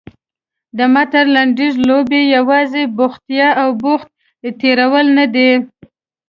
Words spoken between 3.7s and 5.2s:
وخت تېرول